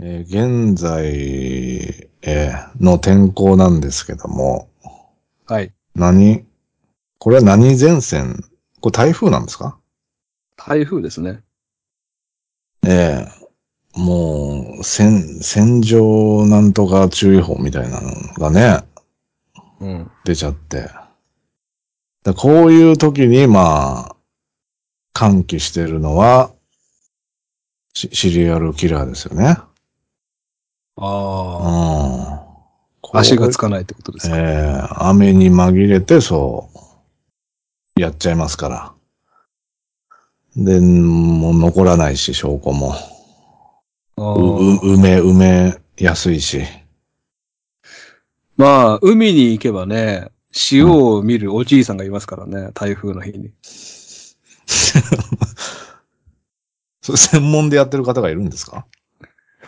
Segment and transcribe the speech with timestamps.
[0.00, 1.06] えー現在、
[2.22, 4.70] えーの天候なんですけども、
[5.46, 5.72] はい。
[5.94, 6.46] 何？
[7.18, 8.44] これは何前線？
[8.80, 9.78] これ台風なんですか？
[10.56, 11.42] 台風ですね。
[12.86, 13.38] ええ
[13.98, 18.84] もう、戦、戦場なんとか注意報みたいなのがね、
[19.80, 20.10] うん。
[20.24, 20.88] 出ちゃって。
[22.22, 24.16] だこういう時に、まあ、
[25.12, 26.52] 歓喜してるのは、
[27.94, 29.56] シシリアルキラーですよね。
[31.00, 32.44] ああ。
[33.12, 33.20] うん。
[33.20, 34.36] 足がつかかないってことですか？
[34.36, 36.68] ええ雨に紛れて、そ
[37.96, 38.92] う、やっちゃいますから。
[40.56, 42.94] で、もう残らないし、証拠も。
[44.16, 46.62] あう、ーう埋め、埋めやすいし。
[48.56, 53.52] まあ、海に行けばね、潮を見るおじいさんがいますからね、台風の日に。
[57.00, 58.84] それ専門でやってる方がいるんですか？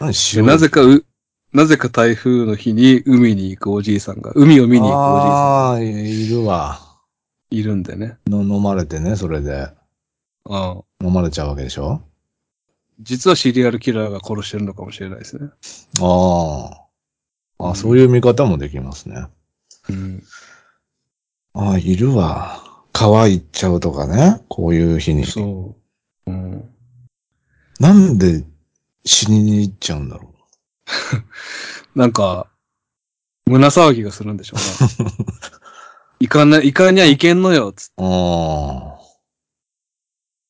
[0.01, 1.05] なぜかう、
[1.53, 6.81] なぜか台風の日に海に行くおじいさんが、海を見に行くおじいさんああ、いるわ。
[6.81, 6.91] が
[7.51, 8.19] いるんでね。
[8.27, 9.69] の飲まれてね、それで。
[10.45, 10.83] うん。
[11.05, 12.03] 飲まれちゃうわけでしょ？
[13.01, 15.49] 実はシリアルキラーが殺してるのかもしれないですね。
[16.01, 16.71] あ
[17.59, 17.67] あ。
[17.67, 19.27] あ、うんそういう見方もできますね。
[19.89, 20.23] うん。
[21.55, 22.63] ああ、いるわ。
[22.93, 24.41] 川行っちゃうとかね。
[24.49, 25.27] こういう日に。
[25.27, 25.75] そ
[26.27, 26.31] う。
[26.31, 26.71] うん。
[27.81, 28.45] なんで
[29.05, 30.30] 死にに行っちゃうんだろ
[31.95, 32.49] なんか、
[33.47, 35.13] 胸騒ぎがするんでしょうね。
[36.21, 37.93] 行かな、行かにゃいけんのよ、つって。
[37.99, 38.05] う。
[38.05, 39.01] ああ。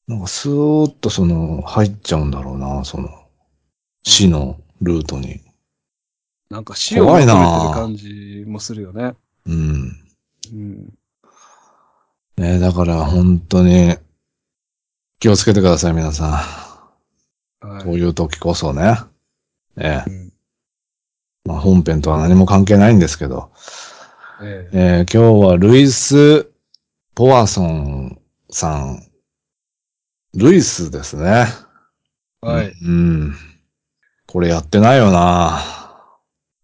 [0.07, 3.09] なんかスーッとその、入っちゃうんだろうな、その、
[4.03, 5.41] 死のルートに。
[6.51, 7.35] なんか死を求めてる
[7.73, 9.15] 感じもするよね。
[9.47, 9.97] うん。
[10.53, 10.93] うん。
[12.37, 13.97] ねだから本当に、
[15.21, 16.43] 気をつけてください、皆さ
[17.61, 17.85] はん。
[17.85, 18.99] こういう時こそね。
[19.79, 20.11] ええ。
[20.11, 20.30] うん
[21.51, 23.51] まあ本編とは何も関係ないんですけど、
[24.43, 26.51] えええー今日はルイス・
[27.15, 28.19] ポワソン
[28.51, 29.03] さん。
[30.35, 31.47] ルイスですね。
[32.41, 32.73] はい。
[32.83, 33.35] うん。
[34.27, 35.61] これやってないよな。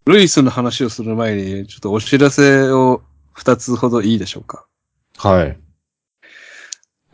[0.06, 3.02] ルイスの話をする前に、ちょっとお知らせを
[3.32, 4.66] 二つほどいいでしょうか。
[5.16, 5.58] はい。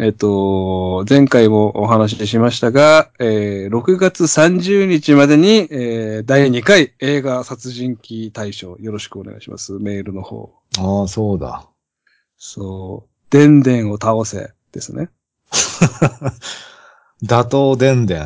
[0.02, 9.74] えっと、前回もお話ししましたが、えー6月30日までに、えー第2回映画殺人鬼大賞よろしくお願いします。
[9.74, 10.52] メールの方。
[10.78, 11.68] ああ、そうだ。
[12.36, 13.30] そう。
[13.30, 15.08] でんでんを倒せですね。
[17.22, 18.22] 打倒でんでん。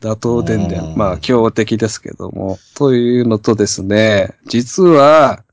[0.00, 0.76] 打倒でんで。
[0.78, 2.58] うんんまあ、強敵ですけども。
[2.74, 5.44] というのとですね、実は、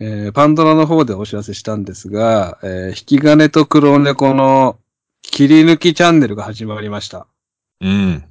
[0.00, 4.78] えーパンドラの方でお知らせしたんですが、えー引き金と黒猫の
[5.22, 7.26] 切り抜きチャンネルが始まりました。
[7.80, 8.24] うん。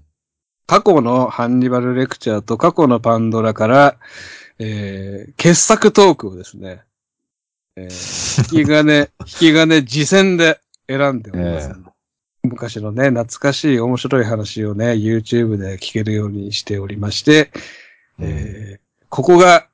[0.68, 3.98] 過去のハンニバルレクチャーと過去のパンドラから、
[4.60, 6.82] えー傑作トークをですね、
[7.76, 11.70] えー 引き金、引き金次戦で選んでおります。
[11.70, 11.74] え
[12.46, 17.52] 昔のね、懐かしい面白い話をね、YouTube で聞けるようにしておりまして、
[18.20, 19.68] えーここが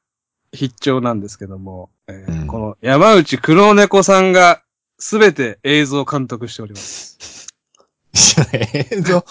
[0.51, 4.63] 必聴なんですけども、えーうんこの山内黒猫さんが
[4.97, 7.47] すべて映像監督しております。
[8.53, 9.23] 映像、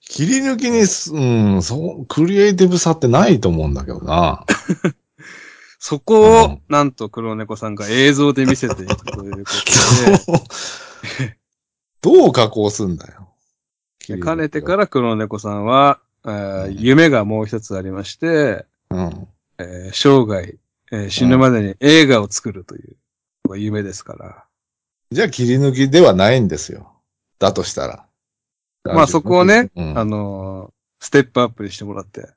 [0.00, 1.18] 切り抜きにす、う
[1.56, 4.44] ん、そう、クリエイティブさってないと思うんだけどな。
[5.78, 9.64] そこうをん、なんと黒猫さんが映像で見せていくということ
[11.24, 11.34] で、
[12.02, 13.30] どう加工すんだよ。
[14.06, 19.28] でかねてから黒猫さんは、えーうん夢がもう一つありまして、うん。
[19.62, 20.54] えー生涯、
[20.92, 22.96] えー死ぬまでに映画を作るという
[23.46, 24.44] のが夢ですから。
[25.10, 26.92] じゃあ切り抜きではないんですよ。
[27.38, 28.06] だとしたら。
[28.84, 30.72] まあそこをね、うんあのー
[31.04, 32.20] ステップアップにしてもらって。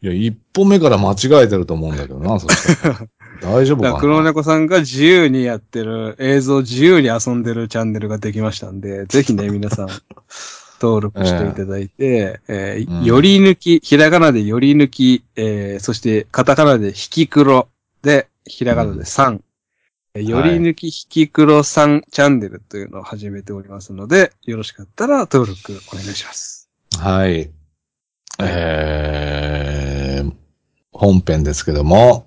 [0.00, 3.06] いや、一歩目から間違えてると思うんだけどな、そしたら
[3.40, 4.00] 大丈夫かな？
[4.00, 9.88] 黒猫さんが自由にやってる、映像自由に遊んでるチャンネルができましたんで、ぜひね、皆さん、
[10.82, 17.68] 登録していただいて、えーうんより抜き、ひらがなでより抜き、えーそしてカタカナで引き黒
[18.02, 19.40] で、ひらがなで3、
[20.14, 26.68] えーより抜き引き黒3チャンネルというのを始めておりますので、よろしかったら登録お願いします。
[26.98, 27.50] はい。
[28.40, 30.32] えー、
[30.92, 32.26] 本編ですけども、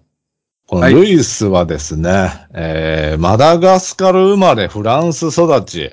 [0.67, 5.91] このはいルイスはですね、えー、マダガスカル生まれフランス育ち。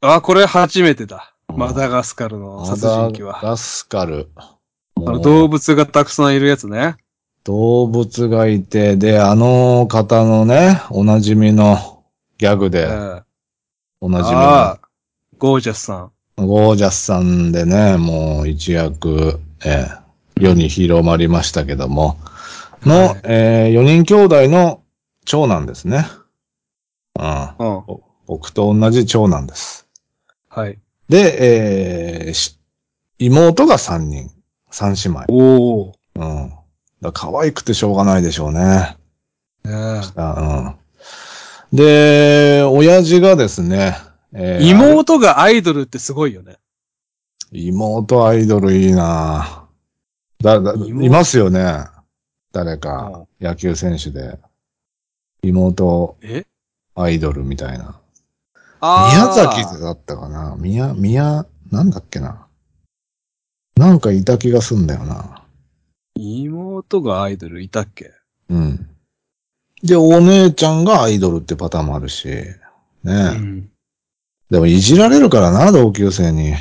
[0.00, 1.35] あ、これ初めてだ。
[1.56, 3.40] うんマダガスカルのマ殺ダ人鬼は。
[3.42, 4.28] ガスカル。
[4.36, 4.56] あ
[5.00, 6.96] の動物がたくさんいるやつね。
[7.44, 12.02] 動物がいて、で、あの方のね、おなじみの
[12.38, 13.22] ギャグで、うん
[14.02, 14.78] おなじみの、
[15.38, 16.12] ゴージャスさん。
[16.36, 20.06] ゴージャスさんでね、もう一躍、えー
[20.38, 22.18] 世に広まりましたけども、
[22.82, 24.82] の、はいえ4人兄弟の
[25.24, 26.06] 長男ですね。
[27.18, 27.48] うん。
[27.58, 27.84] うん。
[28.26, 29.88] 僕と同じ長男です。
[30.50, 30.78] はい。
[31.08, 32.58] で、えーし
[33.18, 34.30] 妹が3人。
[34.70, 35.32] 3姉妹。
[35.32, 35.92] おお。
[36.16, 36.50] うん。
[37.00, 38.96] だから可愛くてしょうがないでしょうね。
[39.64, 40.76] ねあ
[41.72, 41.76] うん。
[41.76, 43.96] で、親父がですね、
[44.32, 46.56] えー妹がアイドルってすごいよね。
[47.52, 49.66] 妹アイドルいいな
[50.42, 51.86] だ、だ、妹いますよね。
[52.52, 54.38] 誰か、野球選手で。
[55.42, 56.44] 妹え？
[56.94, 58.00] アイドルみたいな。
[58.80, 62.46] あ宮崎だったかな宮、宮、なんだっけな。
[63.76, 65.42] なんかいた気がすんだよな。
[66.18, 68.12] 妹がアイドルいたっけ？
[68.48, 68.88] うん。
[69.82, 72.28] で、お姉ちゃんがアイドルってパターンもあるし。
[72.28, 72.54] ね、
[73.04, 73.70] うん。
[74.50, 76.54] でもいじられるからな、同級生に。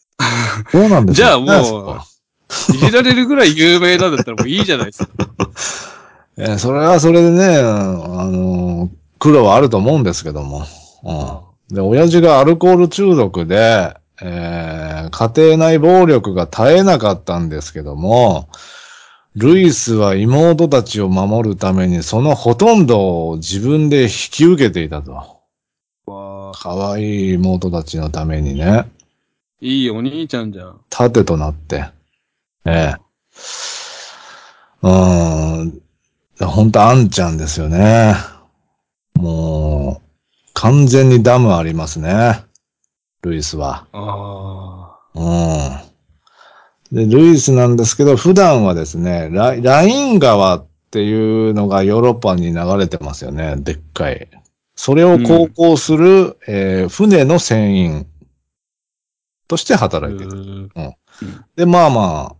[0.72, 1.70] そうなんですじゃあよ、ね。
[1.70, 2.00] もう、
[2.74, 5.08] いじられるぐらい有名なんだったらもういいじゃないですか。
[6.38, 10.66] えーそれはそれでね、あのー苦労はあると思うんですけども。
[11.04, 11.45] うん。
[11.70, 18.48] で、親父がアルコール中毒で、えー家庭内暴力が絶えなかったんですけども、
[19.36, 25.12] ルイスは妹たちを守るためにそのほとんどを自分で引き受けていたと。
[25.12, 28.90] わあ可愛い妹たちのためにね、
[29.60, 30.80] いいお兄ちゃんじゃん。
[30.90, 31.84] 盾となって、
[32.64, 32.96] ええ
[34.82, 35.82] うーん。
[36.40, 38.14] ほんと、あんちゃんですよね。
[39.14, 40.05] もう、
[40.56, 42.42] 完全にダムありますね。
[43.22, 43.86] ルイスは。
[43.92, 47.08] あうん。
[47.08, 53.56] で、ルイスなんですけど、普段はですね、ライライン川っていうのがヨーロッパに流れてますよね。
[53.58, 54.28] でっかい。
[54.74, 58.06] それを航行する、えー船の船員
[59.48, 59.78] としてあ。
[59.78, 60.32] 働いている。
[60.34, 60.96] うん
[61.54, 62.36] で、まあまあ、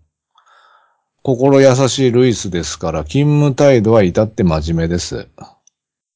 [1.22, 5.28] 心優しいルイスですから、勤務態度は至って真面目です。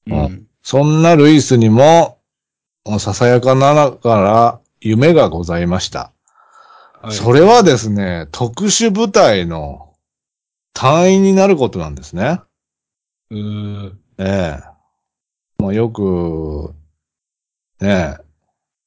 [0.07, 0.50] うん。
[0.63, 2.19] そんなルイスにも、
[2.99, 6.13] ささやかながら夢がございました。
[7.03, 9.95] はいそれはですね、特殊部隊の
[10.75, 12.41] 隊員になることなんですね。
[13.31, 13.39] うー
[13.89, 13.99] ん。
[14.19, 14.63] ええ。
[15.59, 16.75] まあよく、
[17.81, 18.25] ねえ、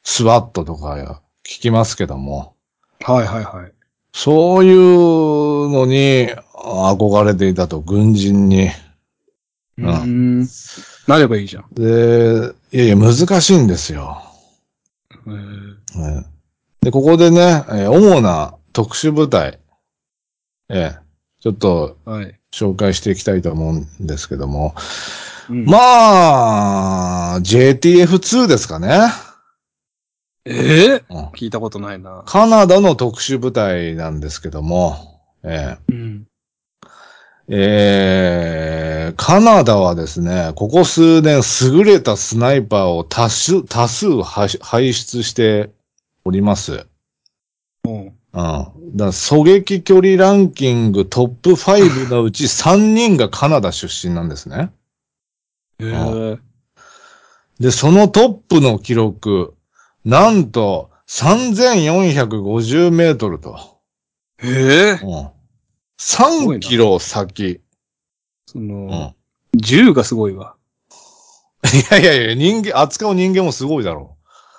[0.03, 2.55] スワットとか聞きますけども、
[3.01, 3.73] はいはいはい。
[4.13, 8.69] そういうのに憧れていたと、軍人に。
[9.79, 10.05] うー
[10.43, 10.47] ん。
[11.07, 11.65] なればいいじゃん。
[11.73, 14.21] で、いやいや、難しいんですよ。
[15.27, 16.33] えーええ
[16.81, 19.59] で、ここでね、えー主な特殊部隊、
[20.69, 20.99] ええ、
[21.39, 22.39] ちょっとはい。
[22.53, 23.73] 紹介していきたいと思う
[24.03, 24.75] んですけども、
[25.49, 29.09] うんまあ、JTF2 ですかね。
[30.45, 32.23] ええうん聞いたことないな。
[32.25, 36.27] カナダの特殊部隊なんですけども、えうん。
[37.49, 45.69] ええーカナダはですね、ここ数年優れたスナイパーを多数、多数輩輩出して
[46.23, 46.85] おります。
[47.85, 47.91] うん。
[48.05, 48.13] うん。
[48.33, 54.71] だから狙撃距離ランキングトップ5のうち3人がカナダ出身なんですね。
[55.79, 56.39] えー
[57.59, 59.55] で、そのトップの記録、
[60.03, 63.79] なんと3450メートルと。
[64.43, 65.29] ええうん。
[65.99, 67.61] 3キロ先。
[68.53, 68.87] そうん。
[68.87, 69.15] の、
[69.55, 70.55] 銃がすごいわ。
[71.63, 74.17] いやいやいや、人間、扱う人間もすごいだろ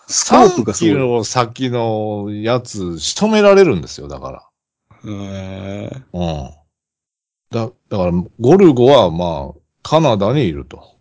[0.08, 0.12] う。
[0.12, 0.94] スコープが3すごい。
[0.94, 4.50] キロ先のやつ仕留められるんですよ、だか
[5.06, 6.20] ええら。
[6.20, 6.50] うん。
[7.50, 10.96] だ、だから、ゴルゴはまあ、カナダにいると。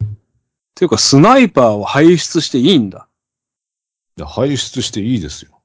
[0.75, 3.07] ていうか、スナイパーを輩出していいんだ。
[4.15, 5.61] で輩出していいですよ。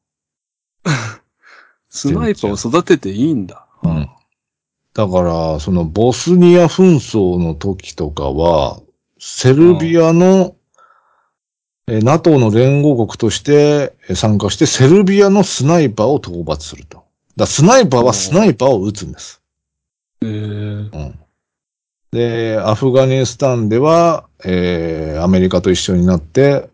[1.90, 3.66] スナイパーを育てていいんだ。
[3.82, 4.08] うん。
[4.98, 8.80] だから、そのボスニア紛争の時とかは、
[9.20, 10.56] セルビアの、
[11.86, 17.04] えー NATO の連合国としてえー参加して、セルビアのスナイパーを討伐すると。
[17.36, 19.40] だスナイパーはスナイパーを撃つんです。
[20.20, 21.18] ええうん。
[22.10, 26.68] で、アフガニスタンでは、えーアメリカと一緒になって、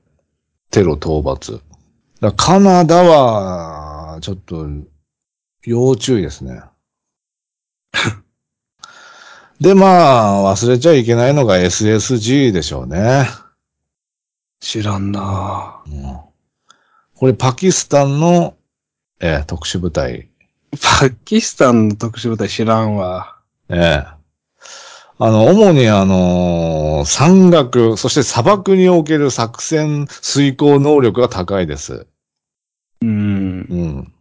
[0.70, 1.60] テロ討伐。
[2.22, 4.66] だカナダは、ちょっと、
[5.66, 6.62] 要注意ですね。
[9.60, 13.28] で、まあ、忘れちゃいけないのが SSG でしょうね。
[14.60, 16.18] 知らんなうん
[17.16, 18.56] これパキスタンの、
[19.20, 20.28] えー特殊部隊。
[21.00, 23.36] パキスタンの特殊部隊知らんわ。
[23.68, 24.06] ええ
[25.18, 32.06] あの、主にあのー山岳、そして砂漠における作戦遂行能力が高いです。
[33.00, 33.08] うん。
[33.08, 34.12] うん。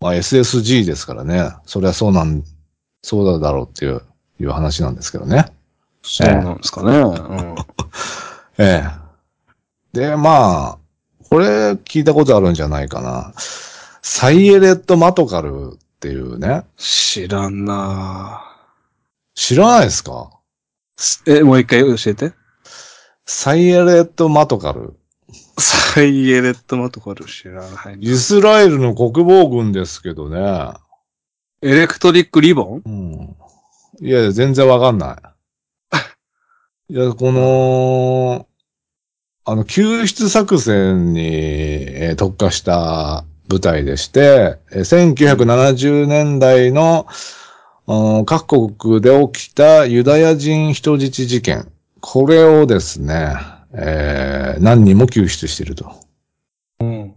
[0.00, 1.52] まあ SSG ですからね。
[1.66, 2.42] そりゃそうなん、
[3.06, 4.00] そうだだろうっていう、
[4.40, 5.44] いう話なんですけどね。
[6.02, 6.96] そうなんですかね。
[6.96, 7.54] うん。
[8.56, 8.90] ええ。
[9.92, 10.78] で、まあ、
[11.28, 13.34] これ聞いたことあるんじゃないかな。
[14.00, 16.64] サイエレット・マトカルっていうね。
[16.78, 18.42] 知らんな
[19.34, 20.30] 知らないですか？
[20.96, 22.32] ぁえ、もう一回教えて。
[23.26, 24.94] サイエレット・マトカル。
[25.58, 27.98] サイエレットマトカル知らないな。
[28.00, 30.72] イスラエルの国防軍ですけどね。
[31.64, 32.82] エレクトリックリボン？
[32.84, 34.06] うん。
[34.06, 35.18] いやいや、全然わかんな
[36.90, 36.92] い。
[36.92, 38.46] いや、この、
[39.46, 47.06] あの、救出作戦に、えー特化した部隊でして、えー1970年代の、
[47.86, 51.70] うん各国で起きたユダヤ人人質事件。
[52.00, 53.36] これをですね、
[53.72, 55.90] えー何人も救出していると。
[56.80, 57.14] うん。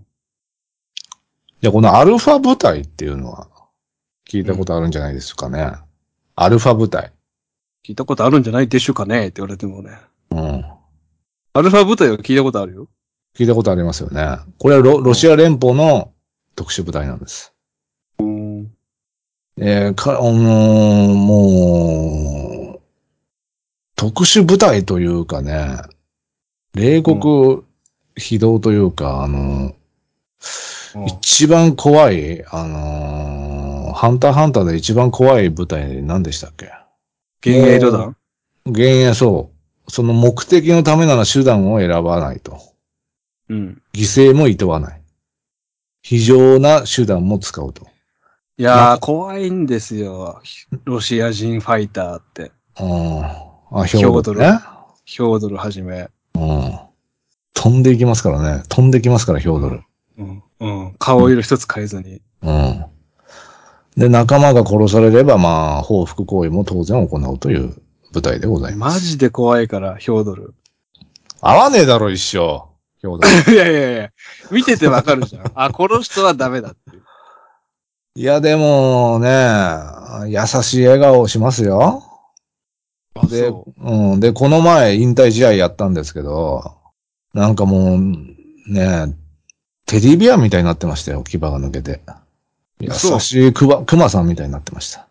[1.61, 3.47] じゃこのアルファ部隊っていうのは
[4.29, 5.71] 聞いたことあるんじゃないですかね。
[6.35, 7.13] アルファ部隊。
[7.85, 9.97] 聞いたことあるんじゃないでしょうかねって言われてもね。
[10.31, 10.65] うん。
[11.53, 12.87] アルファ部隊は聞いたことあるよ。
[13.37, 14.39] 聞いたことありますよね。
[14.59, 16.11] これはロロシア連邦の
[16.55, 17.53] 特殊部隊なんです。
[18.19, 18.71] うん。
[19.59, 22.79] えー、か、あのーもう、
[23.95, 25.77] 特殊部隊というかね、
[26.73, 27.63] 冷酷
[28.15, 29.73] 非道というか、あの
[31.07, 33.16] 一番怖い、あのー
[33.97, 36.69] ハンターハンターで一番怖い部隊何でしたっけ？
[37.43, 38.15] 幻影旅団
[38.65, 39.51] 幻影そ
[39.87, 39.91] う。
[39.91, 42.59] その目的のためなら手段を選ばないと。
[43.49, 43.81] うん。
[43.95, 45.01] 犠牲も厭わない。
[46.03, 47.87] 非常な手段も使うと。
[48.57, 50.43] いやー、怖いんですよ。
[50.85, 52.51] ロシア人ファイターって。
[52.79, 53.23] うん。
[53.23, 54.59] あ、ヒョードルね。
[55.05, 56.07] ヒョードルはじめ。
[56.35, 56.79] うん。
[57.55, 58.63] 飛んでいきますからね。
[58.69, 59.81] 飛んできますから、ヒョードル。
[60.19, 60.43] うん。
[60.59, 60.95] うん。
[60.99, 62.21] 顔色一つ変えずに。
[62.43, 62.85] うん。
[63.97, 67.73] で、仲間が殺されれば、まあ、報復行為も当然行うという
[68.13, 68.93] 部隊でございます。
[68.95, 70.53] マジで怖いから、ヒョードル。
[71.41, 72.67] 合わねえだろ、一生。
[72.99, 73.53] ヒョードル。
[73.53, 74.09] いやいやいや、
[74.51, 75.51] 見ててわかるじゃん。
[75.55, 77.03] あ、この人はダメだっていう。
[78.15, 79.29] いや、でもね、
[80.27, 82.03] 優しい笑顔をしますよ。
[83.15, 84.19] あで、そうん。
[84.19, 86.75] で、この前引退試合やったんですけど、
[87.33, 87.99] なんかもう、
[88.71, 89.15] ね、
[89.87, 92.01] テディビアンみたいになってましたよ、牙が抜けて。
[92.79, 95.07] 優そうしいクマ、クマさんみたいになってました。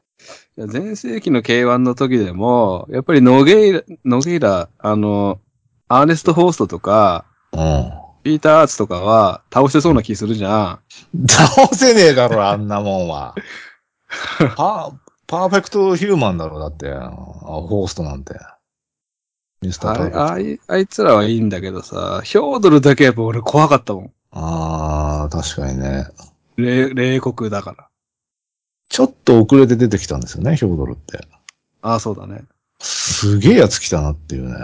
[0.56, 0.60] う。
[0.60, 5.40] いや前世紀の K1 の時でも、やっぱりノゲイラ、ノゲイラ、あの、
[5.88, 7.92] アーネスト・ホーストとか、うん。
[8.22, 10.80] ピーター・アーツとかは倒してそうな気するじゃ
[11.14, 11.26] ん。
[11.28, 13.34] 倒せねえだろ、あんなもんは。
[14.56, 14.94] パー、
[15.26, 16.90] パーフェクトヒューマンだろ、だって。
[16.90, 18.34] あホーストなんて。
[19.62, 20.22] ミスターパーフェクト。
[20.22, 24.12] ああいあいつらはいいんだけどさ、ヒョードルだけやっぱ俺怖かったもん。
[24.32, 26.06] あー、確かにね。
[26.56, 27.88] 冷、冷酷だから。
[28.88, 31.26] ちょっと遅れて出てきたんですよね、ヒョードルって。
[31.82, 32.44] ああ、そうだね。
[32.80, 34.54] すげえやつ来たなっていうね。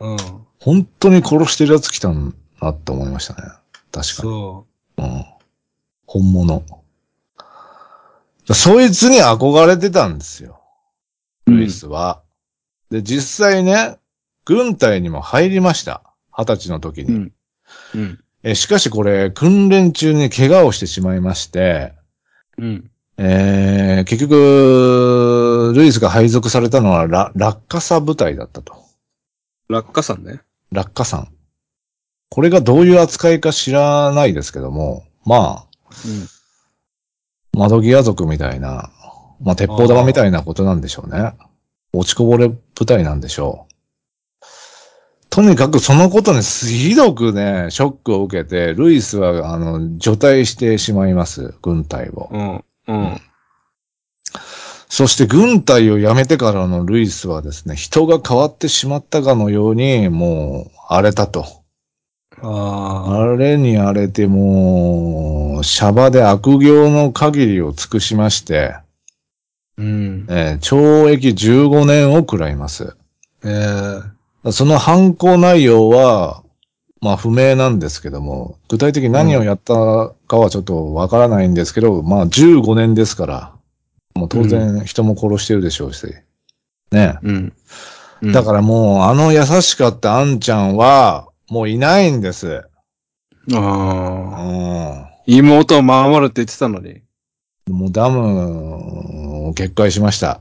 [0.00, 0.16] うん。
[0.58, 2.32] 本当に殺してるやつ来たな
[2.70, 3.42] って思いましたね。
[3.92, 4.02] 確かに。
[4.14, 5.24] そうん。
[6.06, 6.64] 本物。
[8.52, 10.60] そいつに憧れてたんですよ。
[11.46, 11.52] う。
[11.52, 12.22] ルイスは。
[12.90, 13.98] で、実際ね、
[14.44, 16.02] 軍隊にも入りました。
[16.32, 17.08] 二十歳の時に。
[17.08, 17.32] うん。
[17.94, 18.24] うん。
[18.42, 21.92] えしかしこれ、訓練中に怪我をしてしまいまして、
[22.56, 22.90] うん。
[23.16, 28.76] えー、結局、ルイスが配属されたのはラ落下差部隊だったと。
[29.68, 30.40] 落下山ね。
[30.70, 31.28] 落下山。
[32.30, 35.68] これがどういう扱いか知らないですけども、まあ、
[37.52, 38.90] 窓際族みたいな、
[39.40, 41.32] まあ、鉄砲玉みたいなことなんでしょうね。
[41.92, 43.67] 落ちこぼれ部隊なんでしょう。
[45.38, 52.28] とにかくそのことにひどくね、ショックを受けて、ルイスは、あの、除隊してしまいます、軍隊を。
[52.32, 52.64] うん。
[52.88, 53.20] うん。
[54.88, 61.44] そして軍隊を辞めてからのルイスはですね、人が変わってしまったかのように、もう、荒れたと。
[62.42, 63.20] ああ。
[63.22, 68.74] 荒れに荒れてもう、シャバで悪行の限りを尽くしまして、
[69.76, 70.26] うん。
[70.28, 72.96] えー懲役15年を食らいます。
[73.44, 74.17] ええ
[74.52, 76.42] その犯行内容は、
[77.00, 79.74] まあ不明なんですけども、具体的に何をやった
[80.26, 83.52] かはちょっとわからないんですけど、まあ15年ですから、
[84.14, 86.06] もう当然人も殺してるでしょうし、
[86.90, 87.18] ね。
[87.22, 87.52] うん。
[88.32, 92.64] だからもうあの優しかったあんちゃんは、もういないんです。
[93.48, 94.42] ら、ああ。
[94.42, 95.08] うん。
[95.26, 97.02] 妹を守るって言ってたのに。
[97.68, 100.40] もうダムを決壊しました。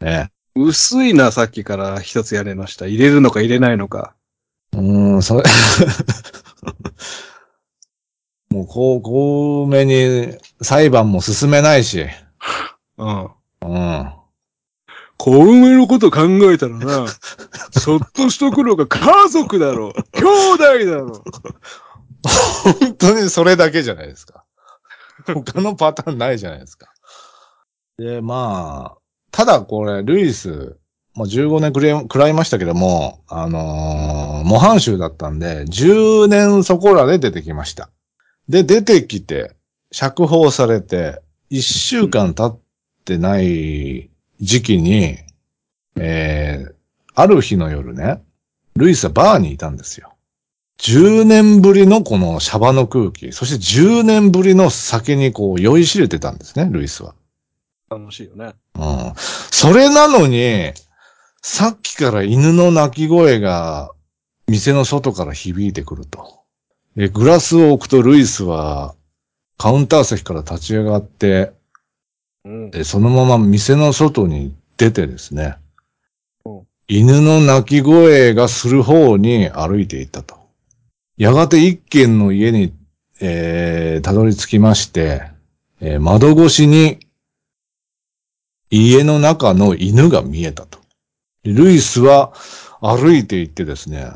[0.00, 0.31] ね。
[0.54, 2.86] 薄いな、さっきから一つやれました。
[2.86, 4.14] 入れるのか入れないのか。
[4.72, 5.44] うーん、それ。
[8.50, 12.06] もう、こう、こうめに裁判も進めないし。
[12.98, 13.30] うん。
[13.62, 14.12] うん。
[15.16, 17.06] 小梅のこと考えたらな、
[17.78, 19.92] そっとしとくのが家族だろ。
[20.12, 21.22] 兄弟だろ。
[22.80, 24.44] 本当にそれだけじゃないですか。
[25.24, 26.92] 他のパターンないじゃないですか。
[27.98, 29.01] で、まあ、
[29.32, 30.76] ただこれ、ルイス、
[31.14, 37.90] まあ、15年くらい食らいましたけども、あのー模範囚だったんで、10年そこらで出てきました。
[38.48, 39.52] で、出てきて、
[39.90, 41.20] 釈放されて、
[41.50, 42.60] 1週間経っ
[43.04, 44.10] てない
[44.40, 45.16] 時期に、
[45.96, 46.74] えー、
[47.14, 48.22] ある日の夜ね、
[48.74, 50.14] ルイスはバーにいたんですよ。
[50.78, 57.14] 10年ぶりのこのシャバの空気、そして10年ぶりの酒にこう酔いしれてたんですね、ルイスは。
[57.98, 58.54] 楽しいよね。
[58.74, 59.12] うん。
[59.16, 60.72] それなのに、
[61.42, 63.90] さっきから犬の鳴き声が
[64.46, 66.42] 店の外から響いてくると。
[66.96, 68.94] で、グラスを置くとルイスは
[69.58, 71.52] カウンター席から立ち上がって、
[72.44, 72.70] うん。
[72.70, 75.56] でそのまま店の外に出てですね
[76.44, 80.36] うん、犬の鳴き声がする方に歩いていったと。
[81.16, 82.72] やがて一軒の家に、
[83.20, 85.22] えー、たどり着きまして、
[85.80, 86.98] えー窓越しに
[88.72, 90.78] 家の中の犬が見えたと。
[91.44, 92.32] ルイスは
[92.80, 94.10] 歩いて行ってですね、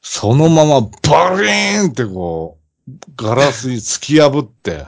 [0.00, 2.56] そのままバリーンってこ
[2.88, 4.86] う、ガラスに突き破って、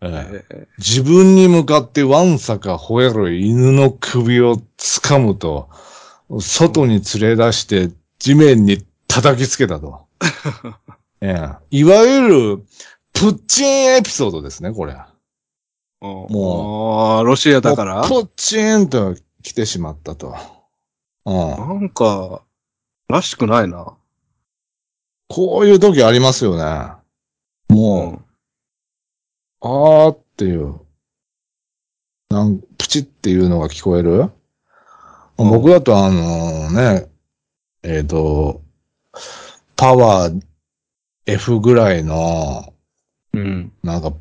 [0.00, 5.70] えーえ自分に向かってわんさか吠える犬の首を掴むと、
[6.40, 10.06] 外に連れ出して地面に叩きつけたと。
[11.22, 12.20] ええいわゆ
[12.56, 12.66] る、
[13.12, 14.96] プッチンエピソードですね、これ。
[16.06, 18.08] ももう、ロシアだから？
[18.08, 20.34] もうプッチンと来てしまったと。
[21.24, 21.34] うん。
[21.34, 22.42] なんか、
[23.08, 23.94] らしくないな。
[25.28, 26.92] こういう時ありますよね。
[27.68, 28.24] も
[29.62, 29.68] う、ん。
[29.68, 30.80] あーっていう、
[32.30, 34.32] なん、プチっていうのが聞こえる、うん
[35.38, 37.10] 僕だとあのね、
[37.82, 38.62] えっ、と、
[39.76, 40.40] パワー
[41.26, 42.72] F ぐらいの、
[43.34, 43.70] うん。
[43.82, 44.14] なんか、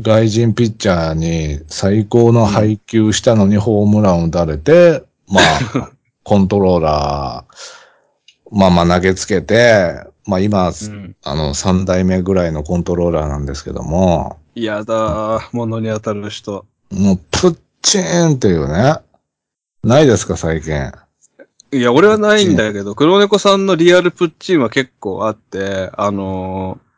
[0.00, 5.90] 外人ピッチャーに最高の配球したのにホームランを打たれて、まあ、
[6.24, 11.16] コントローラー、まあまあ投げつけて、まあ今、うん。
[11.24, 16.66] あの、3代目ぐらいのコントローラーなんですけども、嫌だ、物に当たる人。
[16.90, 18.96] もう、プッチーンっていうね。
[19.82, 20.74] ないですか、最近。
[21.72, 26.89] いや、俺はないんだけど、黒猫さんのリアルプッチンは結構あって、あのー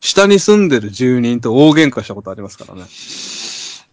[0.00, 2.82] 下に住んでる住人と大喧嘩したことありますからね。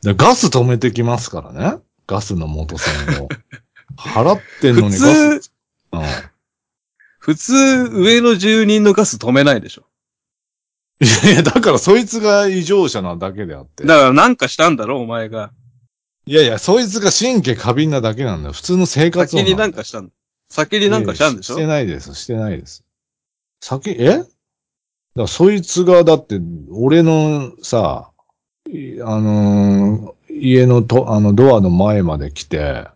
[0.01, 1.81] でガス止めてきますからね。
[2.07, 3.29] ガスの元栓を。
[3.97, 5.39] 払ってんの普にガス。
[5.39, 5.51] 通、
[5.93, 6.01] うん。
[7.17, 7.53] 普通、
[7.91, 9.85] 上の住人のガス止めないでしょ。
[11.01, 13.83] いやいや、だからそいつが異常者なだけであって。
[13.83, 15.51] だからなんかしたんだろ、お前が。
[16.27, 18.53] いやいや、そいつが神経過敏なだけなんだよ。
[18.53, 20.13] 普通の生活音先になんかしたんだ。
[20.49, 21.55] 先になんかしたんでしょ？
[21.55, 22.83] してないです、してないです。
[23.59, 24.23] 先、え？
[25.15, 26.39] だそいつが、だって、
[26.71, 28.11] 俺のさ、
[28.69, 32.87] いあのー家のと、あの、ドアの前まで来て、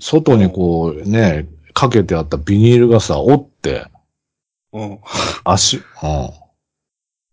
[0.00, 3.86] 外にこうね、かけてあったビニールがさ、折って、
[4.72, 5.00] うん。
[5.44, 6.30] 足、うん。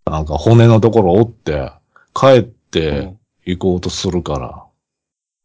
[0.06, 1.72] なんか骨のところ折って、
[2.14, 4.66] 帰って行こうとするから、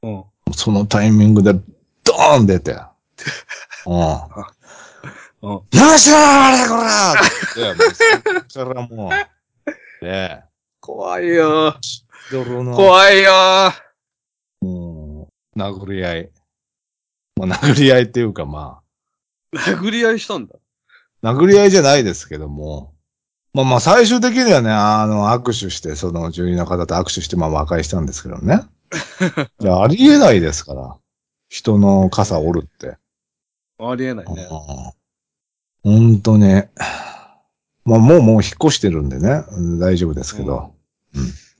[0.02, 0.16] うん。
[0.18, 0.24] うん。
[0.52, 2.72] そのタイミングで、ドーン出て、
[3.86, 4.18] うん。
[5.42, 5.60] うん。
[5.72, 7.16] 何してんのあれこらっ
[7.54, 9.10] て、もうそっからも
[10.00, 10.44] う、ね
[10.80, 11.74] 怖いよ
[12.30, 13.30] 泥の、怖いよ
[14.60, 16.30] もう、殴り合い。
[17.36, 18.80] まあ、殴り合いっていうかま
[19.54, 20.54] 殴り合いしたんだ。
[21.22, 22.94] あ、殴り合いじゃないですけども、
[23.54, 28.62] まあまあ最終的にはね、あの、握手して、その住人の方と握手して、まあ和解したんですけどね。
[29.60, 30.96] いや、ありえないですから。
[31.48, 32.96] 人の傘折るって。
[33.78, 34.48] ありえないね。
[35.82, 36.70] 本当ね。
[37.84, 40.72] まあもうもう引っ越してるんでね、うん大丈夫ですけど。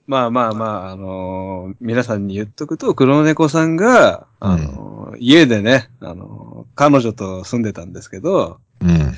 [0.07, 9.13] まあまあまあ、あのー皆さんに言っとくと、黒猫さんが、あのー家でね、あのー彼女と住んでたんですけど、うん。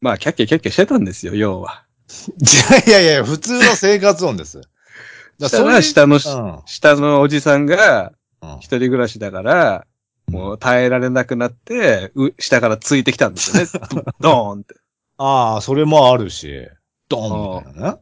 [0.00, 1.84] まあ、キャッキャキャッキャしてたんですよ、要は。
[2.88, 4.60] いやいやいや、普通の生活音です。
[5.38, 9.86] だしたら、下の、うん下のおじさんが、うん一人暮らしだから、
[10.32, 13.70] もう耐えられなくなって、う下からついてきたんですよね。
[14.20, 14.74] ドーンって。
[15.18, 16.66] ああ、それもあるし、
[17.08, 17.98] ドンみたいなね。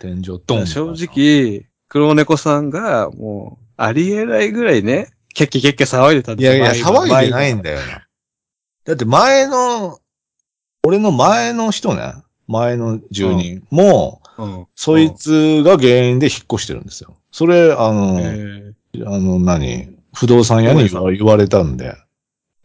[0.00, 0.66] 天井ドン。
[0.66, 6.56] 正直、黒猫さんが、もう、ありえないぐらいね、キャッキャキャッキャ騒いでたんですよ。
[6.56, 8.06] いやいや、騒いでないんだよな。
[8.84, 9.98] だって前の、
[10.82, 12.14] 俺の前の人ね、
[12.46, 14.66] 前の住人も、うん。
[14.74, 17.16] そいつが原因で引っ越してるんですよ。
[17.30, 18.72] それ、あの、え
[19.04, 19.97] あの、何？
[20.14, 21.94] 不動産屋に言われたんで、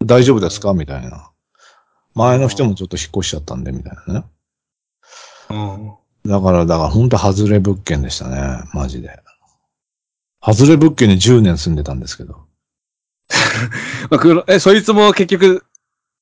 [0.03, 0.73] 大丈夫ですか？
[0.73, 1.31] みたいな。
[2.15, 4.25] 前の人もちょっと引っ越しちゃったんで、みたいなね。
[5.49, 5.77] ー
[6.25, 6.29] うん。
[6.29, 8.63] だから、だから、ほんと外れ物件でしたね。
[8.73, 9.19] マジで。
[10.45, 12.33] 外れ物件に10年住んでたんですけど。
[14.11, 15.65] まあ、黒、え、そいつも結局、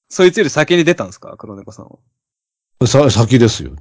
[0.10, 1.36] そいつより先に出たんですか？
[1.38, 2.88] 黒猫さんは。
[2.88, 3.72] さ、先ですよ。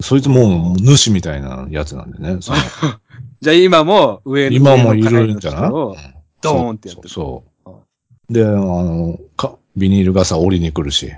[0.00, 2.38] そいつもう主みたいなやつなんでね。
[3.40, 6.21] じゃあ今も上の今もいるんじゃない？
[6.42, 7.08] ドーンってやってる。
[7.08, 7.84] そうそ
[8.30, 8.32] う。
[8.32, 11.12] で、あの、か、ビニール傘折りに来るし。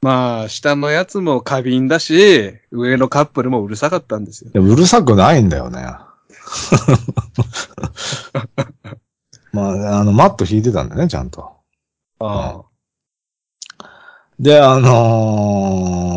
[0.00, 4.50] まあ、下のやつも過敏だし、上のカップルもうるさかったんですよ。
[4.50, 5.82] でうるさくないんだよね。
[9.52, 11.52] まあ、あの、マット引いてたんだね、ちゃんと。
[12.18, 12.62] あ
[14.40, 16.08] で、あの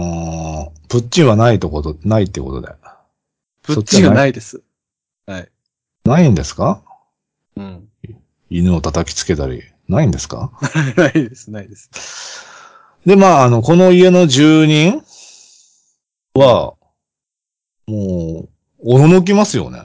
[0.73, 2.73] ー、プッチンはないとこと、ないってことで。
[3.62, 4.62] プッチがないです。
[5.27, 5.49] はい？
[6.05, 6.81] ないんですか？
[7.55, 7.88] うん。
[8.49, 9.63] 犬を叩きつけたり。
[9.88, 10.51] ないんですか？
[10.97, 11.89] ないです、ないです。
[13.05, 15.03] で、まあ、あの、この家の住人
[16.34, 16.73] は、
[17.88, 18.49] もう、
[18.84, 19.84] おののきますよね。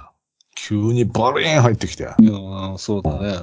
[0.56, 2.08] 急にバリーン入ってきて。
[2.18, 3.38] うん、そうだね。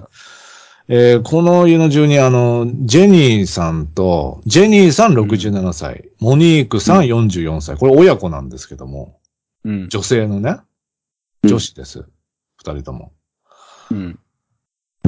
[0.89, 7.75] えーこの家の住人、あの、ジェニーさんと、ジェニーさん67歳、モニークさん44歳。
[7.77, 9.19] これ親子なんですけども、
[9.65, 9.89] うん。
[9.89, 10.57] 女性のね、
[11.43, 12.05] うん女子です。
[12.57, 13.11] 二人とも。
[13.91, 14.19] うん。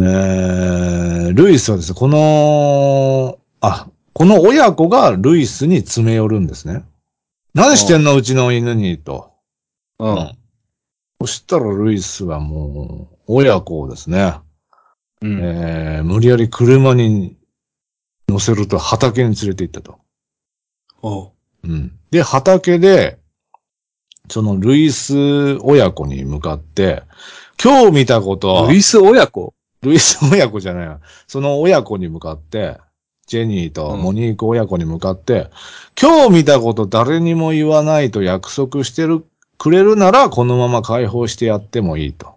[0.02, 6.84] えー、ルイスはですね、この、あ、この親子がルイスに詰め寄るんですね。
[7.54, 8.16] 何してんの？
[8.16, 9.32] うちの犬に、と。
[10.00, 10.32] うん。
[11.22, 14.36] そしたらルイスはもう、親子をですね、
[15.22, 15.40] うん。
[15.42, 17.38] えー、無理やり車に
[18.28, 20.00] 乗せると畑に連れて行ったと。
[21.02, 21.32] おう
[21.64, 22.00] うん。
[22.12, 23.20] で、畑で、
[24.30, 27.04] そのルイス親子に向かって、
[27.62, 29.54] 今日見たこと、ルイス親子？
[29.82, 31.00] ルイス親子じゃないよ。
[31.28, 32.78] その親子に向かって、
[33.28, 35.50] ジェニーとモニーク親子に向かって、
[36.00, 39.26] 今日見たこと誰にも言わないと約束してる、
[39.58, 42.36] くれるならこのまま解放してやってもいいと。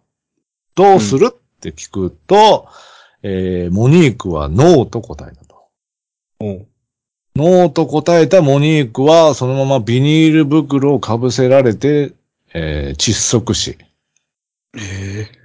[0.75, 2.69] どうする、って聞くと、
[3.23, 5.69] えー、モニークはノーと答えたと。
[6.41, 6.67] おう
[7.35, 12.13] ノーと答えたモニークはそのままビニール袋をかぶせられて、
[12.53, 13.79] えー窒息死。
[14.77, 15.42] ええー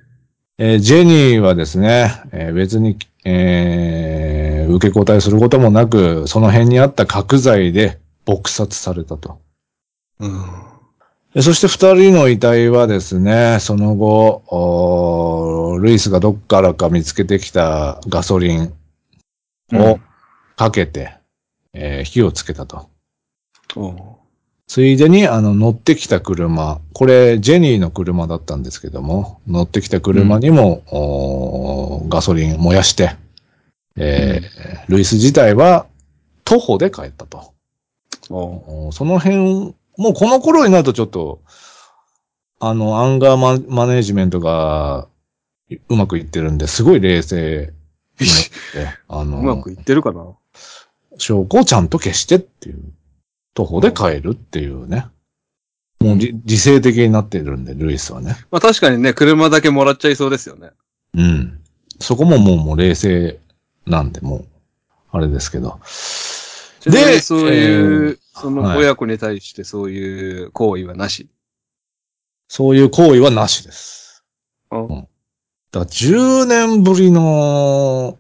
[0.60, 9.40] ジェニーはですね、えー別に、えー受け答えすることもなく、その辺にあった角材で撲殺されたと。
[10.22, 10.46] えうん。
[11.34, 18.74] でそして二人の遺体はですね、その後、ルイスがどっからか見つけてきたガソリン
[19.74, 20.00] を
[20.56, 21.14] かけて、
[21.74, 22.90] えー火をつけたと。
[24.68, 33.16] ついでに、あの、乗ってきた車、これ、ジェニーの車だったんですけども、乗ってきた車にも、おーガソリン燃やして、
[33.96, 35.88] えールイス自体は
[36.44, 37.54] 徒歩で帰ったと。
[38.28, 41.42] その辺、もうこの頃になるとちょっと、
[42.60, 45.08] あの、アンガーママネージメントが
[45.88, 47.74] うまくいってるんで、すごい冷静
[48.20, 48.38] になっ
[48.74, 50.26] て、あの、うまくいってるかな？
[51.18, 52.80] 証拠をちゃんと消してっていう。
[53.58, 55.08] 徒歩で帰るっていうね。
[56.00, 58.38] もうり理性的になってるんで、ルイスはね。
[58.52, 60.70] まあ確かにね、車だけもらっちゃいそうですよね。
[61.16, 61.60] うん。
[62.00, 63.40] そこももうもう冷静
[63.88, 64.46] なんで、もう、
[65.12, 65.80] あれですけど。
[66.86, 71.28] でにそういう、えーその親子に対してそういう行為はなし？
[72.48, 74.24] そういう行為はなしです。
[74.70, 75.08] あんだか
[75.72, 78.20] ら10年ぶりの、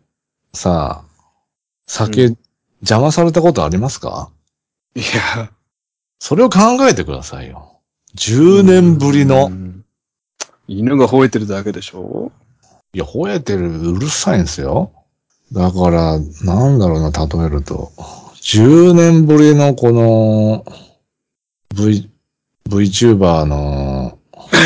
[0.55, 1.31] さあ、
[1.85, 2.37] 酒、う
[2.81, 4.31] 邪魔されたことありますか？
[4.95, 5.51] いや。
[6.19, 7.79] それを考えてくださいよ。
[8.17, 9.49] 10年ぶりうの。
[9.49, 9.83] ん。
[10.67, 12.31] 犬が吠えてるだけでしょ？
[12.93, 14.91] いや、吠えてる、うるさいんですよ。
[15.53, 17.91] だから、なんだろうな、例えると。
[18.41, 20.65] 10年ぶりのこの、
[21.75, 22.09] V、
[22.69, 24.17] VTuber の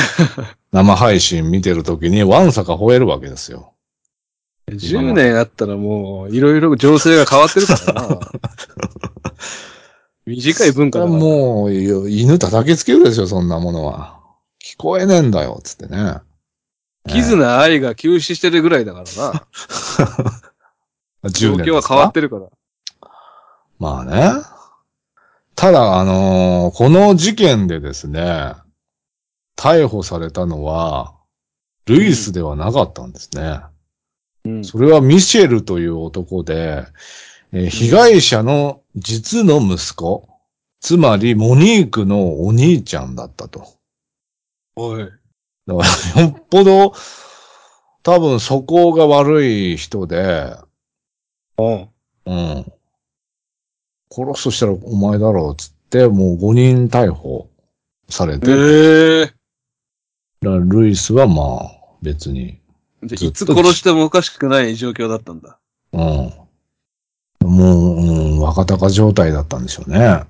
[0.71, 3.73] 生配信見てるときに、ワンサか吠えるわけですよ。
[4.69, 8.19] 10年あったらもう、いろいろ情勢が変わってるからな。
[10.25, 11.17] 短い文化だから。
[11.17, 11.73] もう、
[12.09, 14.19] 犬叩きつけるでしょ、そんなものは。
[14.63, 16.17] 聞こえねえんだよ、つってね。
[17.07, 19.47] キズな愛が休止してるぐらいだからな。
[21.29, 22.47] 10状況は変わってるから。
[23.79, 24.31] まあね。
[25.55, 28.53] ただ、あのーこの事件でですね、
[29.57, 31.15] 逮捕されたのは、
[31.85, 33.59] ルイスではなかったんですね。
[34.45, 34.63] うん。
[34.63, 36.85] それはミシェルという男で、
[37.51, 40.27] えー被害者の実の息子、
[40.79, 43.67] つまりモニークのお兄ちゃんだったと。
[44.75, 45.03] おい。
[45.67, 45.83] だか
[46.15, 46.93] ら、よっぽど、
[48.03, 50.55] 多分素行が悪い人で、
[51.57, 51.89] おう。
[52.25, 52.65] うん。
[54.11, 57.49] 殺すとしたらお前だろう、つって、もう5人逮捕
[58.09, 59.33] されて、ええ
[60.41, 62.59] らルイスはまあ、別に、
[63.03, 65.59] いつ殺してもおかしくない状況だったんだ。
[65.93, 66.33] うん。
[67.41, 70.23] もう、うん、若鷹状態だったんでしょうね。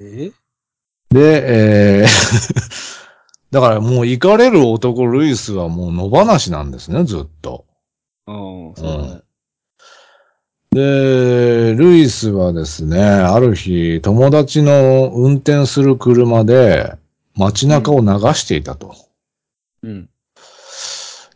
[0.00, 0.32] え
[1.10, 2.94] で、えー
[3.50, 7.66] だからもう行かれる男ルイスはもう野放しなんですね、ずっと。
[8.26, 9.22] うん。
[10.72, 16.94] で、ルイスはですね、ある日、友達の運転する車で
[17.36, 18.96] 街中を流していたと。
[19.84, 20.08] うん。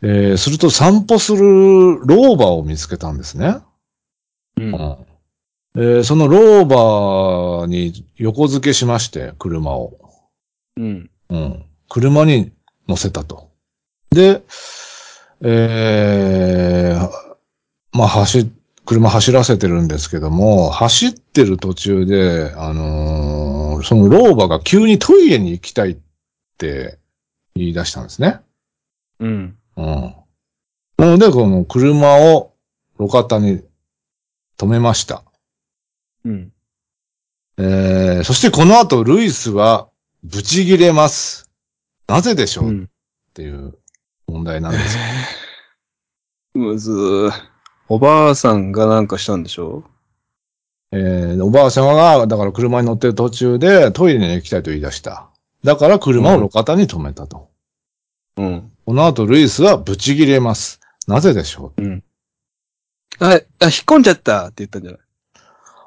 [0.03, 3.59] えーすると散歩する老婆を見つけたんですね。
[4.57, 4.97] うん。
[5.77, 9.99] えーその老婆に横付けしまして、車を。
[10.77, 11.11] うん。
[11.31, 11.65] うん。
[11.89, 12.53] 車に
[12.89, 13.51] 乗せたと。
[14.11, 14.43] で、
[15.43, 17.11] えー、
[17.93, 18.51] まあ、走、
[18.85, 25.97] 車走らせてるんですけども、走ってる途中で、あのーその老婆が急にトイレに行きたいっ
[26.59, 26.99] て
[27.55, 28.41] 言い出したんですね。
[29.21, 29.57] うん。
[29.77, 30.15] うん。
[30.97, 32.55] なので、この車を
[32.99, 33.63] 路肩に
[34.59, 35.23] 止めました。
[36.25, 36.53] うん。
[37.59, 39.89] えー、そしてこの後、ルイスは、
[40.23, 41.51] ブチギレます。
[42.07, 42.91] なぜでしょう、っうん。
[43.35, 43.79] ていう
[44.27, 45.03] 問題なんですよ。
[46.55, 47.31] むずー。
[47.89, 49.85] おばあさんがなんかしたんでしょ？
[50.93, 55.29] えー、おばあちゃんが、だから車に乗ってる途中でトイレに行きたいと言い出した。
[55.65, 57.51] だから車を路肩に止めたと。
[58.37, 58.73] うん。
[58.87, 60.81] この後、ルイスはブチギレます。
[61.07, 61.73] なぜでしょ
[63.21, 63.41] あ、あ、引っ
[63.85, 65.01] 込んじゃったって言ったんじゃない？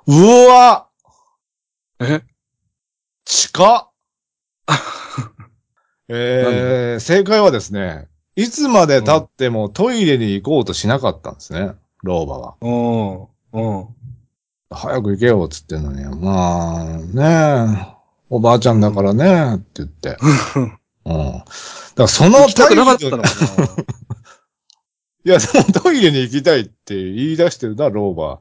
[0.07, 0.87] ううわ
[1.99, 2.21] え？
[3.25, 3.91] 近っ
[6.09, 12.55] えー、正解はですね、いつまで経ってもトイレに行こうとしなかったんですね、老婆は。
[12.61, 13.87] おうん。
[14.69, 16.03] 早く行けよ、つってんのに。
[16.03, 17.87] まあ、ねえ、
[18.29, 20.17] おばあちゃんだからね、って言って。
[21.05, 21.33] うん。
[21.33, 21.45] だか
[21.95, 23.29] らその行きたくなかった度のか
[25.23, 28.39] いや、でもトイレに行きたいって言い出してるのは老婆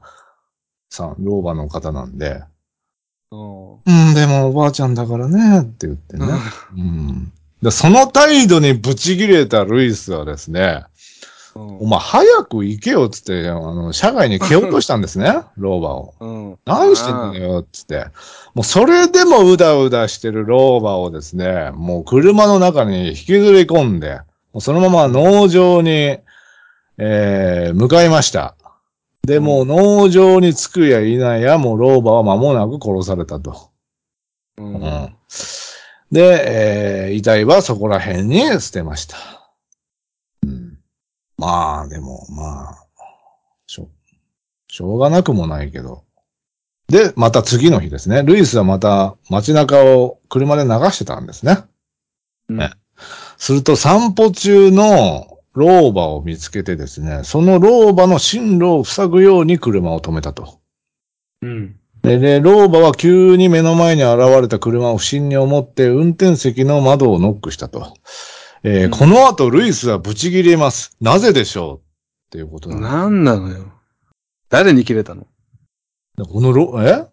[0.91, 2.35] さん、老婆の方なんで。
[2.35, 2.47] な
[3.31, 3.73] うん。
[3.73, 6.25] うん、でもおばあちゃんだからね、って言ってね。
[6.77, 7.31] うん。
[7.61, 10.83] でその態度にブチ切れたルイスはですね、
[11.53, 16.13] お前早く行けよ、つって、あの、車外に蹴落としたんですね、 老婆を。
[16.19, 16.57] うん。
[16.65, 18.05] 何してんのよ、つって。
[18.53, 24.21] もうそれでもうだうだしてる老婆をですね、もう車の中に引きずり込んで、
[24.53, 26.19] もうそのまま農場に、
[26.97, 28.55] えー、向かいました。
[29.23, 33.71] で、もう農場に着くやいないや、もう老婆は間もなく殺されたと。
[34.57, 34.63] う。
[34.63, 35.15] うんん。
[36.11, 39.17] で、えー、遺体はそこら辺に捨てました。
[40.43, 40.77] うん。
[41.37, 42.87] まあ、でも、まあ、
[43.67, 43.89] しょ、
[44.67, 46.03] しょうがなくもないけど。
[46.87, 48.23] で、また次の日ですね。
[48.23, 51.63] ルイスはまた街中を車で流してたんですね。
[52.49, 52.71] うんね
[53.37, 60.59] すると散歩中の老婆を見つけてですね、その老婆の進路を塞ぐように車を止めたと。
[61.41, 61.75] うん。
[62.01, 67.93] で、で、老婆は急に目の前に現れた車を不審に思って運転席の窓をノックしたと。
[68.63, 70.95] えーうんこの後ルイスはブチ切れます。
[71.01, 71.81] なぜでしょうっ
[72.29, 73.73] ていうことなんなんなのよ。
[74.49, 75.25] 誰に切れたの？
[76.15, 77.07] だこのロ、え？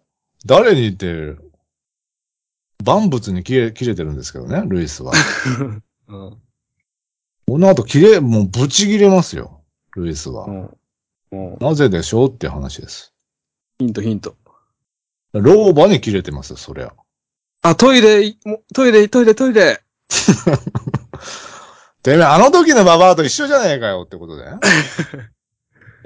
[0.45, 1.41] 誰に言って、
[2.83, 5.11] 万物に切れ、切れてるんですけどね、ルイスは。
[6.07, 6.37] うん。
[7.49, 9.63] この後切れ、もうブチ切れますよ、
[9.95, 10.45] ルイスは。
[10.45, 10.77] うん。
[11.31, 11.57] うん。
[11.59, 13.11] なぜでしょうって話です。
[13.79, 14.35] ヒントヒント。
[15.33, 16.93] 老婆に切れてますよ、そりゃ。
[17.63, 19.81] あ、トイレ、もトイレ、トイレ、トイレ。
[22.03, 24.45] てめえ、あの時のババアと一緒じゃねえかよってことで。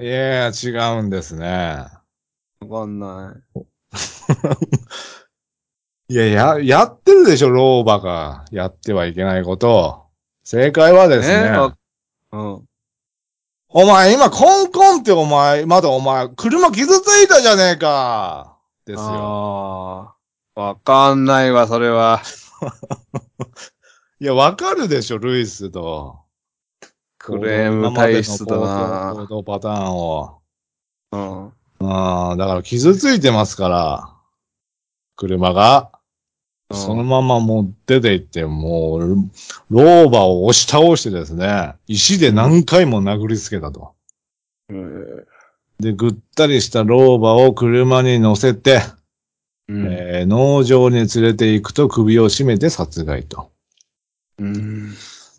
[0.00, 1.86] いや違うんですね。
[2.60, 3.60] わかんない。
[6.08, 8.46] いや、や、やってるでしょ、老婆が。
[8.50, 10.03] やってはいけないこと。
[10.44, 11.46] 正解はですね。
[11.46, 11.76] えわ
[12.32, 12.68] うん。
[13.68, 18.58] お前、今、コンコンってお前、まだお前、車傷ついたじゃねえか。
[18.86, 20.14] ですよ。
[20.54, 22.22] わかんないわ、それは。
[24.20, 26.20] いや、わかるでしょ、ルイスと。
[27.18, 30.42] クレーム体質だ行な動パターンを。
[31.12, 31.52] うん。
[31.80, 34.14] ああ、だから傷ついてますから。
[35.16, 35.90] 車が。
[36.74, 39.16] うんそのままもう出て行って、もう、
[39.70, 43.92] 老婆を押し倒してですね、石で何回も殴りつけたと。
[44.68, 45.26] うん
[45.80, 48.80] で、ぐったりした老婆を車に乗せて、
[49.68, 49.86] うん。
[49.90, 53.50] えー農場に連れて行くと首を絞めて殺害と。
[54.38, 54.94] うん。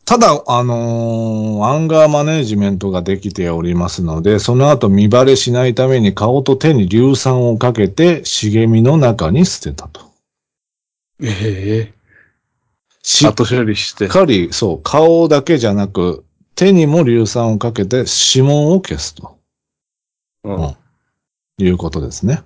[0.06, 10.15] ただ、あのーアンガーマネージメントができておりますので、その後見バレしないために顔と手に硫酸をかけて茂みの中に捨てたと。
[11.22, 11.94] ええ
[13.02, 14.08] しっ後処理して。
[14.08, 16.26] かり、そう、顔だけじゃなく、
[16.56, 19.38] 手にも硫酸をかけて指紋を消すと
[20.44, 20.76] うん。
[21.58, 22.42] いうことですね。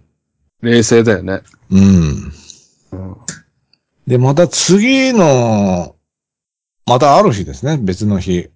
[0.62, 1.42] 冷静だよね。
[1.72, 2.34] うん。
[2.92, 3.18] うん。
[4.08, 5.96] で、また次の、
[6.86, 8.50] またある日ですね、別の日。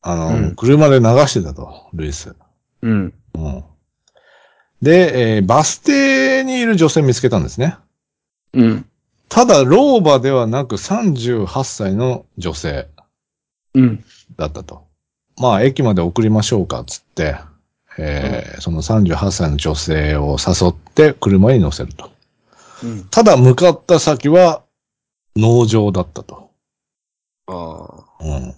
[0.00, 2.34] あの、うん車で流してたと、ルイス。
[2.82, 3.14] うん。
[3.34, 3.64] うん。
[4.80, 7.76] で、えーバス停にいる女性見つけたんですね。
[8.54, 8.86] うん。
[9.32, 12.86] ただ、老婆ではなく38歳の女性
[13.72, 14.04] うん。
[14.36, 14.84] だったと。
[15.38, 17.36] まあ、駅まで送りましょうか、つって、
[17.96, 22.10] えーその38歳の女性を誘って車に乗せると。
[22.84, 23.04] うん。
[23.10, 24.64] ただ、向かった先は
[25.34, 26.50] 農場だったと。
[27.46, 28.24] ああ。
[28.24, 28.54] うん。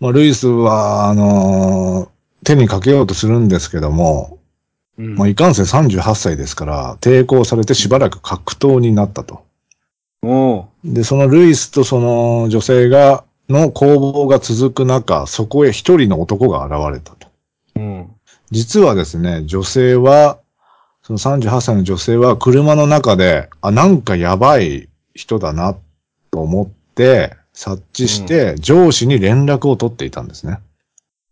[0.00, 2.08] まあ、ルイスは、あのー
[2.44, 4.40] 手にかけようとするんですけども、
[4.98, 9.44] うんまあ、いかんせん38歳ですから、抵抗されてしばらく格闘になったと。
[10.84, 17.28] で、そのルイスとその女性が、の攻防が続く中、そこへ一人の男が現れたと。
[17.76, 18.10] うん。
[18.50, 20.38] 実はですね、女性は、
[21.02, 25.76] その38歳の女性は車の中で、あ、なんかやばい人だな
[26.30, 30.60] と思って、察知して、上司に連絡を取っていたんですね。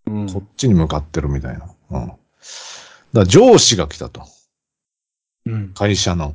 [0.06, 0.32] うん。
[0.32, 1.66] こっちに向かってるみたいな。
[1.90, 2.12] うん。
[3.12, 4.22] だ上司が来たと。
[5.46, 5.72] うん。
[5.74, 6.34] 会社の。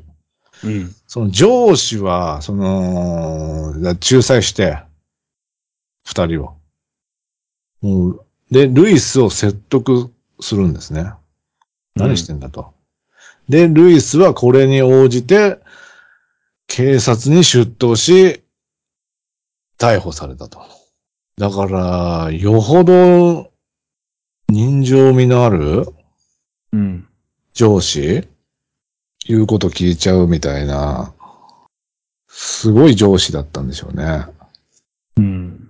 [0.64, 0.96] うん。
[1.08, 4.80] その上司は、その、仲裁して、
[6.06, 6.58] 二人を。
[7.82, 11.12] もう、で、ルイスを説得するんですね。
[11.96, 12.74] 何してんだと。
[13.50, 15.60] で、ルイスはこれに応じて、
[16.68, 18.44] 警察に出頭し、
[19.78, 20.62] 逮捕されたと。
[21.38, 23.52] だから、よほど、
[24.48, 25.86] 人情味のある
[26.72, 27.08] うん。
[27.54, 28.28] 上司
[29.28, 31.14] 言うこと聞いちゃうみたいな、
[32.28, 34.28] すごい上司だったんでしょうね。
[35.18, 35.70] うん。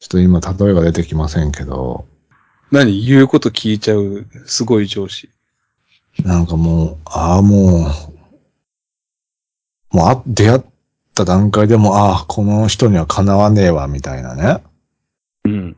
[0.00, 2.06] ちょっと今例えが出てきませんけど、
[2.72, 3.04] 何？
[3.06, 5.30] 言うこと聞いちゃう、すごい上司。
[6.24, 7.86] なんかもう、ああ、も
[9.92, 10.62] う、もうあ、出会っ
[11.14, 14.62] た段階でも、ああ、この人にはかなわねえわ、みたいなね。
[15.44, 15.76] うん。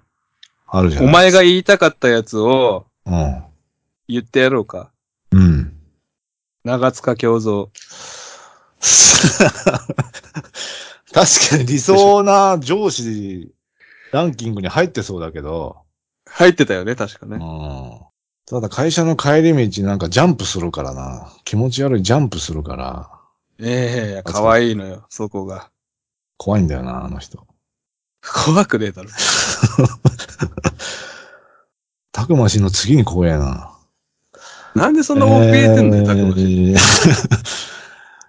[0.66, 3.42] あるじゃないお前が言いたかったやつをうん。
[4.08, 4.90] 言ってやろうか。
[6.66, 6.72] うん。
[6.80, 7.68] 長塚京三。
[11.12, 13.52] 確かに理想な上司
[14.12, 15.78] ランキングに入ってそうだけど、
[16.28, 17.36] 入ってたよね、確かうね。
[17.36, 18.00] ん。
[18.46, 21.32] ただ会社の帰り道なんかジャンプするからな。
[21.44, 23.10] 気持ち悪いジャンプするから、
[23.58, 25.70] ええ可愛いのよ、そこが。
[26.36, 27.46] 怖いんだよな、あの人。
[28.44, 29.08] 怖くねえだろ。
[32.12, 33.75] たくましの次に怖えな。
[34.76, 36.72] なんでそんな怯えてんのよ、たくまし。
[36.72, 37.76] えー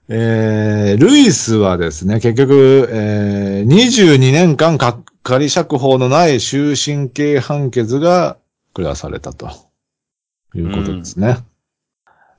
[0.09, 8.37] えールイスはですね、結局、えー22年間か仮釈放のない終身刑判決が
[8.73, 9.49] 下されたと
[10.55, 11.39] いうことですね。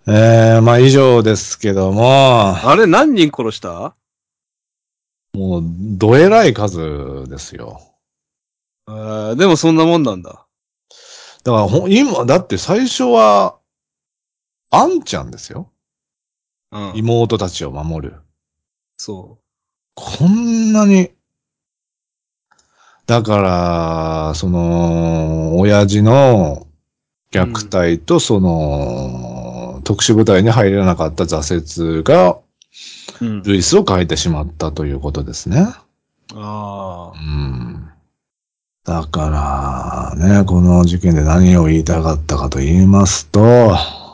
[0.06, 3.94] えーまあ以上ですけども、あれ何人殺した？
[5.34, 7.82] もう、どえらい数ですよ。
[8.86, 10.46] あーでもそんなもんなんだ。
[11.44, 13.57] だから今、だって最初は、
[14.70, 15.70] あんちゃんですよ。
[16.72, 16.92] うん。
[16.96, 18.16] 妹たちを守る。
[18.96, 19.38] そ
[19.94, 21.10] こんなに、
[23.06, 26.66] だから、その、親父の
[27.32, 32.36] 虐待と、その、特殊部隊に入れなかった挫折が、
[33.20, 33.24] う。
[33.24, 33.42] うん。
[33.42, 35.66] ルイスを変えてしまったということですね。
[36.34, 37.18] あう。
[37.18, 37.88] ん。
[38.84, 44.07] だから、ね、この事件で何を言いたかったかと言いますと、あ。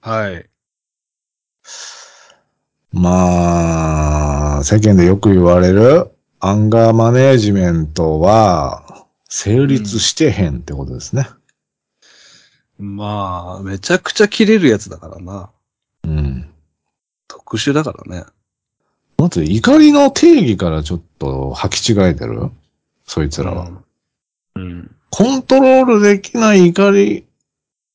[0.00, 0.48] はい。
[2.92, 6.10] まあ、世間でよく言われる
[6.40, 11.28] アンガーマネージメントは成立してへんってことですね。
[12.78, 15.50] まあ、めちゃくちゃ切れるやつだからな。
[16.04, 16.48] うん。
[17.26, 18.24] 特殊だからね。
[19.18, 22.50] まず怒りの定義からちょっと履き違えてる？
[23.04, 23.70] そいつらは。
[24.54, 24.94] うん。
[25.10, 27.26] コントロールできない怒り、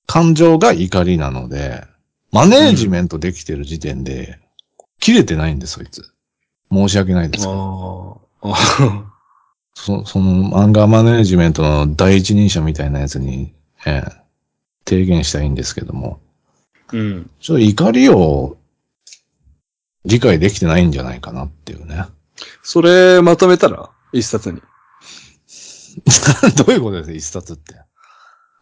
[0.05, 1.85] 感情が怒りなので、
[2.33, 4.39] マネージメントできてる時点で、
[4.99, 6.13] 切れてないんです、そいつ。
[6.71, 8.21] 申し訳ないですけど。
[8.41, 9.13] ああ。
[9.75, 13.53] そその、アンガーマネージメントの第一人者みたいなやつに、
[13.85, 14.11] ええ、
[14.85, 16.19] 提言したいんですけども、
[16.91, 17.29] うん。
[17.39, 18.57] ちょっと怒りを
[20.05, 22.05] 理解できてないんじゃないかなっていうね。
[22.61, 23.89] それまとめたら？
[24.11, 24.61] 一冊に。
[26.57, 27.75] どういうことです一冊って。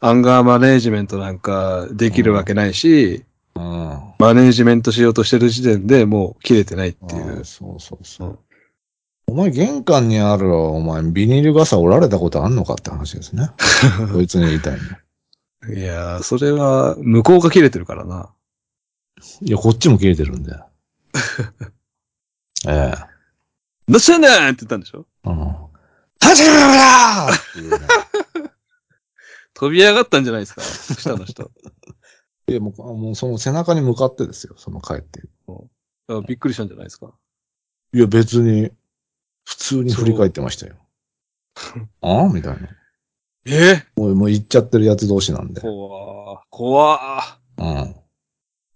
[0.01, 3.25] アンガーマネージメントなんかできるわけないし、うん。
[4.19, 7.45] マネージメントしようとしてる時点でもう切れてないっていう。
[7.45, 8.39] そうそうそう。
[9.27, 13.49] お前玄関にある、お前ビニール傘折られたことあんのかって話ですね。
[14.11, 14.77] こいつに言いたい
[15.67, 15.75] の。
[15.75, 18.29] いやー、それは向こうが切れてるからな。
[19.41, 20.67] いや、こっちも切れてるんだよ。
[22.67, 23.11] ええ。
[23.87, 25.37] どうしたんだって言ったんでしょうん。
[25.37, 27.87] はじめらっていうね。
[29.53, 31.51] 飛び上がったんじゃないですか下の人。
[32.51, 35.21] いや、もう、もうその背中に向かってですよ、その帰って。
[36.09, 37.13] あびっくりしたんじゃないですか？
[37.93, 38.69] いや、別に、
[39.45, 40.75] 普通に振り返ってましたよ。
[42.01, 42.29] ああ？
[42.29, 42.67] みたいな。
[43.45, 43.83] え？
[43.95, 45.61] もう、もう行っちゃってるやつ同士なんで。
[45.61, 46.39] 怖ー。
[46.49, 47.85] 怖ー。
[47.85, 47.95] うん。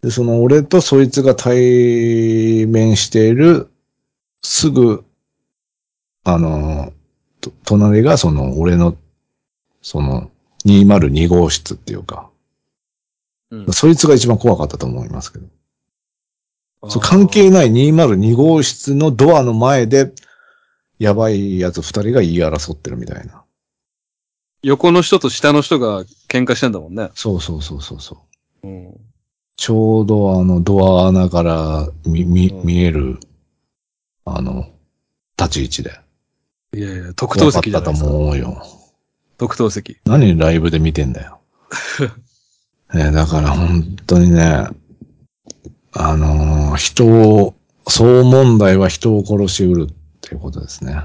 [0.02, 3.70] で、その俺とそいつが対面している、
[4.42, 5.04] すぐ、
[6.24, 6.94] あの、
[7.42, 8.96] と隣がその俺の、
[9.82, 10.32] その、
[10.66, 12.30] 202号室っていうか、
[13.68, 15.48] うんそいつが一番怖かったと思いますけど。
[16.88, 20.14] そう関係ない202号室のドアの前で、
[21.00, 23.44] やばいやつ二人が言い争ってるみたいな。
[24.62, 27.10] 横の人と下の人が喧嘩してんだもんね。
[27.16, 28.26] そうそうそうそうそ
[28.64, 28.68] う。
[28.68, 28.98] うん。
[29.58, 33.20] ちょうどあのドア穴から見、見、うん見える、
[34.26, 34.68] あの、
[35.38, 36.00] 立ち位置で。
[36.74, 38.10] いやいや、特等席じゃないですか。
[38.10, 38.86] 怖かったと思うよ。
[39.38, 39.98] 特等席。
[40.06, 41.40] 何ライブで見てんだよ。
[42.96, 44.68] ねだから本当にね、
[45.92, 47.56] あのー人を、
[47.88, 51.04] そう問題は人を殺しうるっていうことですね。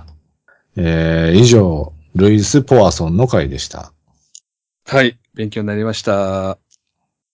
[0.77, 3.93] えー、以上、ルイス・ポアソンの回でした。
[4.87, 5.19] はい。
[5.35, 6.60] 勉強になりました。